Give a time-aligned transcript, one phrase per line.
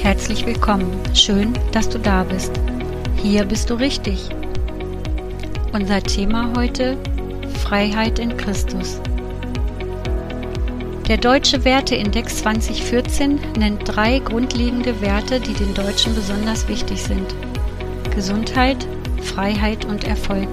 [0.00, 0.90] Herzlich willkommen.
[1.12, 2.52] Schön, dass du da bist.
[3.20, 4.28] Hier bist du richtig.
[5.72, 6.96] Unser Thema heute
[7.64, 9.00] Freiheit in Christus.
[11.08, 17.34] Der Deutsche Werteindex 2014 nennt drei grundlegende Werte, die den Deutschen besonders wichtig sind.
[18.14, 18.86] Gesundheit,
[19.20, 20.48] Freiheit und Erfolg.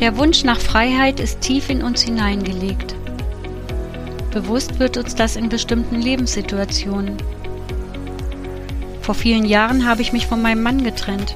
[0.00, 2.96] Der Wunsch nach Freiheit ist tief in uns hineingelegt.
[4.32, 7.18] Bewusst wird uns das in bestimmten Lebenssituationen.
[9.02, 11.34] Vor vielen Jahren habe ich mich von meinem Mann getrennt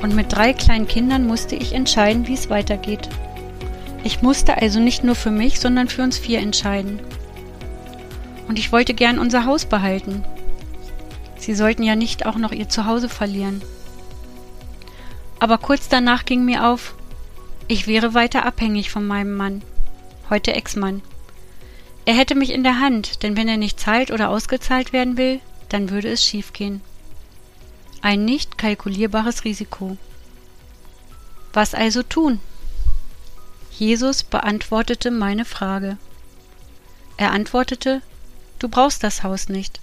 [0.00, 3.08] und mit drei kleinen Kindern musste ich entscheiden, wie es weitergeht.
[4.04, 7.00] Ich musste also nicht nur für mich, sondern für uns vier entscheiden.
[8.46, 10.24] Und ich wollte gern unser Haus behalten.
[11.36, 13.62] Sie sollten ja nicht auch noch ihr Zuhause verlieren.
[15.40, 16.94] Aber kurz danach ging mir auf,
[17.66, 19.62] ich wäre weiter abhängig von meinem Mann,
[20.30, 21.02] heute Ex-Mann.
[22.04, 25.40] Er hätte mich in der Hand, denn wenn er nicht zahlt oder ausgezahlt werden will,
[25.74, 26.82] dann würde es schiefgehen.
[28.00, 29.96] Ein nicht kalkulierbares Risiko.
[31.52, 32.38] Was also tun?
[33.76, 35.96] Jesus beantwortete meine Frage.
[37.16, 38.02] Er antwortete,
[38.60, 39.80] du brauchst das Haus nicht.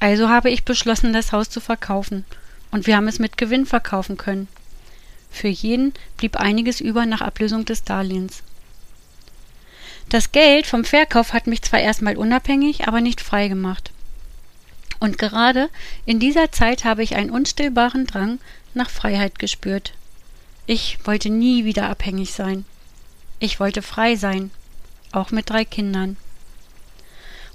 [0.00, 2.26] Also habe ich beschlossen, das Haus zu verkaufen,
[2.72, 4.48] und wir haben es mit Gewinn verkaufen können.
[5.30, 8.42] Für jeden blieb einiges über nach Ablösung des Darlehens.
[10.10, 13.91] Das Geld vom Verkauf hat mich zwar erstmal unabhängig, aber nicht frei gemacht.
[15.02, 15.68] Und gerade
[16.06, 18.38] in dieser Zeit habe ich einen unstillbaren Drang
[18.72, 19.94] nach Freiheit gespürt.
[20.66, 22.64] Ich wollte nie wieder abhängig sein.
[23.40, 24.52] Ich wollte frei sein,
[25.10, 26.16] auch mit drei Kindern.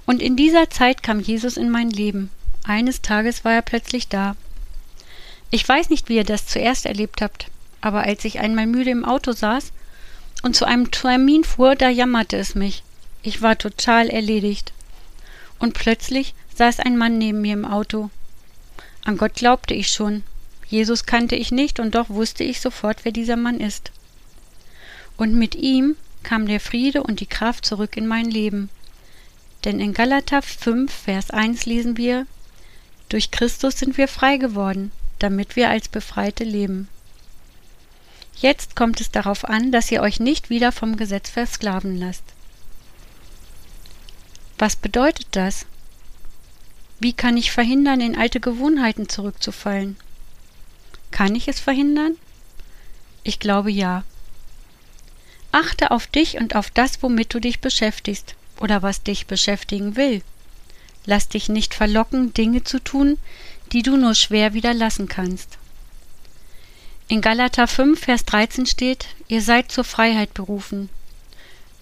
[0.04, 2.28] Und in dieser Zeit kam Jesus in mein Leben.
[2.64, 4.36] Eines Tages war er plötzlich da.
[5.50, 7.46] Ich weiß nicht, wie ihr das zuerst erlebt habt,
[7.80, 9.72] aber als ich einmal müde im Auto saß
[10.42, 12.82] und zu einem Termin fuhr, da jammerte es mich.
[13.22, 14.74] Ich war total erledigt.
[15.58, 18.10] Und plötzlich saß ein Mann neben mir im Auto.
[19.04, 20.24] An Gott glaubte ich schon.
[20.66, 23.90] Jesus kannte ich nicht, und doch wusste ich sofort, wer dieser Mann ist.
[25.16, 28.68] Und mit ihm kam der Friede und die Kraft zurück in mein Leben.
[29.64, 32.26] Denn in Galater 5, Vers 1 lesen wir,
[33.08, 36.88] durch Christus sind wir frei geworden, damit wir als Befreite leben.
[38.36, 42.24] Jetzt kommt es darauf an, dass ihr euch nicht wieder vom Gesetz versklaven lasst.
[44.58, 45.66] Was bedeutet das?
[47.00, 49.96] Wie kann ich verhindern, in alte Gewohnheiten zurückzufallen?
[51.10, 52.16] Kann ich es verhindern?
[53.22, 54.04] Ich glaube ja.
[55.52, 60.22] Achte auf dich und auf das, womit du dich beschäftigst oder was dich beschäftigen will.
[61.06, 63.16] Lass dich nicht verlocken, Dinge zu tun,
[63.72, 65.56] die du nur schwer wieder lassen kannst.
[67.06, 70.90] In Galater 5, Vers 13 steht, ihr seid zur Freiheit berufen.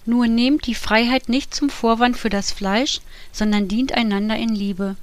[0.04, 3.00] Nur nehmt die Freiheit nicht zum Vorwand für das Fleisch,
[3.32, 4.94] sondern dient einander in Liebe.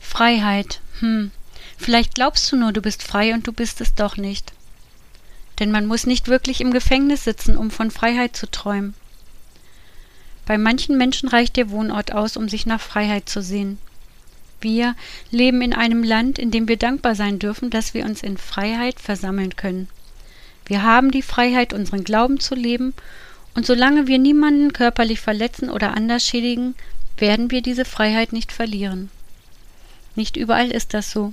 [0.00, 1.30] Freiheit, hm,
[1.76, 4.52] vielleicht glaubst du nur, du bist frei und du bist es doch nicht.
[5.58, 8.94] Denn man muss nicht wirklich im Gefängnis sitzen, um von Freiheit zu träumen.
[10.46, 13.78] Bei manchen Menschen reicht der Wohnort aus, um sich nach Freiheit zu sehen.
[14.60, 14.94] Wir
[15.30, 19.00] leben in einem Land, in dem wir dankbar sein dürfen, dass wir uns in Freiheit
[19.00, 19.88] versammeln können.
[20.64, 22.94] Wir haben die Freiheit, unseren Glauben zu leben,
[23.54, 26.74] und solange wir niemanden körperlich verletzen oder anders schädigen,
[27.16, 29.10] werden wir diese Freiheit nicht verlieren.
[30.16, 31.32] Nicht überall ist das so.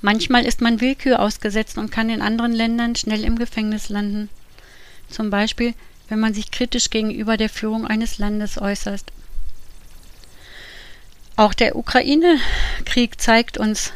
[0.00, 4.28] Manchmal ist man Willkür ausgesetzt und kann in anderen Ländern schnell im Gefängnis landen.
[5.10, 5.74] Zum Beispiel,
[6.08, 9.04] wenn man sich kritisch gegenüber der Führung eines Landes äußert.
[11.36, 13.92] Auch der Ukraine-Krieg zeigt uns,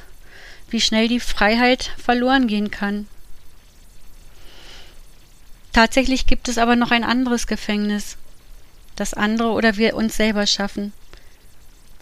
[0.71, 3.09] wie schnell die Freiheit verloren gehen kann.
[5.73, 8.17] Tatsächlich gibt es aber noch ein anderes Gefängnis,
[8.95, 10.93] das andere oder wir uns selber schaffen.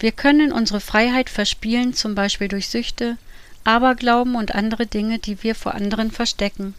[0.01, 3.17] Wir können unsere Freiheit verspielen, zum Beispiel durch Süchte,
[3.63, 6.73] Aberglauben und andere Dinge, die wir vor anderen verstecken.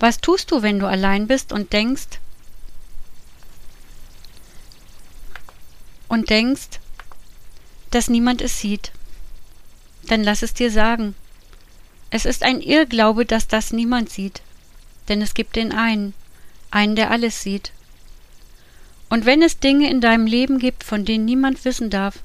[0.00, 2.18] Was tust du, wenn du allein bist und denkst,
[6.08, 6.80] und denkst,
[7.90, 8.90] dass niemand es sieht,
[10.04, 11.14] dann lass es dir sagen.
[12.08, 14.40] Es ist ein Irrglaube, dass das niemand sieht,
[15.10, 16.14] denn es gibt den einen,
[16.70, 17.72] einen, der alles sieht.
[19.08, 22.18] Und wenn es Dinge in deinem Leben gibt, von denen niemand wissen darf,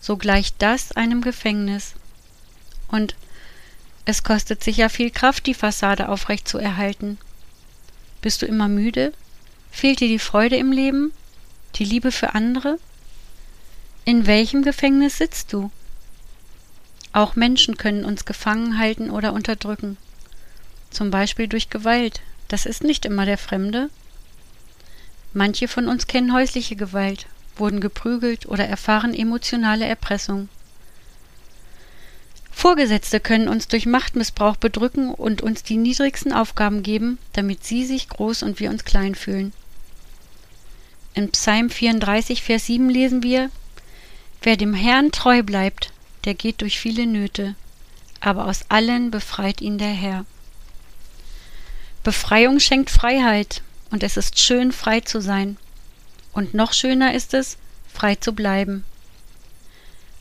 [0.00, 1.94] so gleicht das einem Gefängnis.
[2.88, 3.14] Und
[4.04, 7.18] es kostet sicher viel Kraft, die Fassade aufrecht zu erhalten.
[8.20, 9.12] Bist du immer müde?
[9.70, 11.12] Fehlt dir die Freude im Leben?
[11.76, 12.78] Die Liebe für andere?
[14.04, 15.70] In welchem Gefängnis sitzt du?
[17.12, 19.96] Auch Menschen können uns gefangen halten oder unterdrücken.
[20.90, 22.20] Zum Beispiel durch Gewalt.
[22.48, 23.90] Das ist nicht immer der Fremde.
[25.32, 27.26] Manche von uns kennen häusliche Gewalt
[27.56, 30.48] wurden geprügelt oder erfahren emotionale Erpressung.
[32.50, 38.08] Vorgesetzte können uns durch Machtmissbrauch bedrücken und uns die niedrigsten Aufgaben geben, damit sie sich
[38.08, 39.52] groß und wir uns klein fühlen.
[41.14, 43.50] In Psalm 34, Vers 7 lesen wir,
[44.42, 45.92] Wer dem Herrn treu bleibt,
[46.24, 47.54] der geht durch viele Nöte,
[48.20, 50.24] aber aus allen befreit ihn der Herr.
[52.02, 53.62] Befreiung schenkt Freiheit,
[53.92, 55.56] und es ist schön, frei zu sein.
[56.32, 57.58] Und noch schöner ist es,
[57.92, 58.84] frei zu bleiben.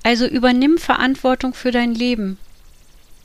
[0.03, 2.37] Also übernimm Verantwortung für dein Leben.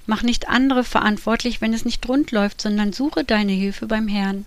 [0.06, 4.46] Mach nicht andere verantwortlich, wenn es nicht rund läuft, sondern suche deine Hilfe beim Herrn.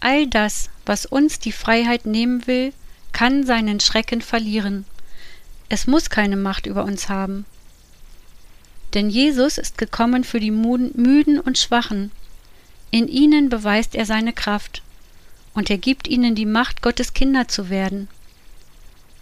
[0.00, 2.72] All das, was uns die Freiheit nehmen will,
[3.12, 4.84] kann seinen Schrecken verlieren.
[5.70, 7.46] Es muss keine Macht über uns haben.
[8.92, 12.10] Denn Jesus ist gekommen für die Müden und Schwachen.
[12.90, 14.82] In ihnen beweist er seine Kraft,
[15.54, 18.08] und er gibt ihnen die Macht, Gottes Kinder zu werden.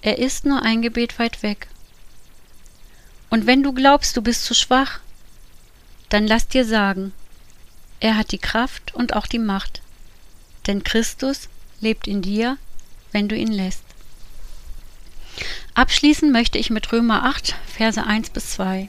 [0.02, 1.66] Er ist nur ein Gebet weit weg.
[3.30, 5.00] Und wenn du glaubst, du bist zu schwach,
[6.08, 7.12] dann lass dir sagen,
[7.98, 9.80] er hat die Kraft und auch die Macht,
[10.66, 11.48] denn Christus
[11.80, 12.58] lebt in dir,
[13.12, 13.82] wenn du ihn lässt.
[15.74, 18.88] Abschließen möchte ich mit Römer 8, Verse 1 bis 2.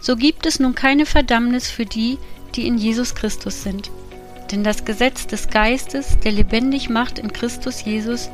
[0.00, 2.18] So gibt es nun keine Verdammnis für die,
[2.56, 3.90] die in Jesus Christus sind.
[4.50, 8.30] Denn das Gesetz des Geistes, der lebendig macht in Christus Jesus,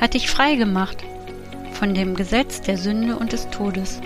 [0.00, 1.04] hat dich frei gemacht
[1.72, 4.00] von dem Gesetz der Sünde und des Todes.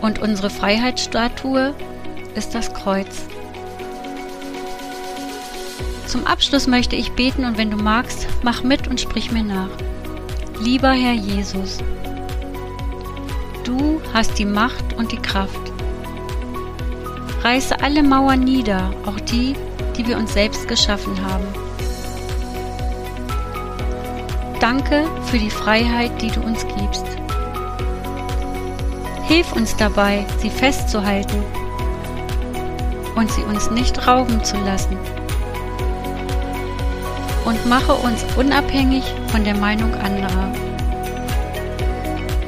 [0.00, 1.74] Und unsere Freiheitsstatue
[2.34, 3.26] ist das Kreuz.
[6.06, 9.70] Zum Abschluss möchte ich beten und wenn du magst, mach mit und sprich mir nach.
[10.60, 11.78] Lieber Herr Jesus,
[13.64, 15.71] du hast die Macht und die Kraft.
[17.44, 19.56] Reiße alle Mauern nieder, auch die,
[19.96, 21.46] die wir uns selbst geschaffen haben.
[24.60, 27.04] Danke für die Freiheit, die du uns gibst.
[29.24, 31.42] Hilf uns dabei, sie festzuhalten
[33.16, 34.96] und sie uns nicht rauben zu lassen.
[37.44, 39.02] Und mache uns unabhängig
[39.32, 40.52] von der Meinung anderer.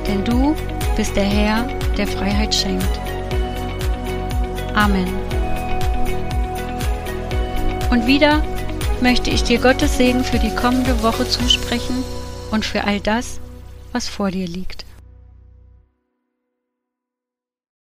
[0.07, 0.55] Denn du
[0.95, 1.67] bist der Herr,
[1.97, 3.04] der Freiheit schenkt.
[4.75, 5.09] Amen.
[7.91, 8.43] Und wieder
[9.01, 12.03] möchte ich dir Gottes Segen für die kommende Woche zusprechen
[12.51, 13.39] und für all das,
[13.93, 14.84] was vor dir liegt.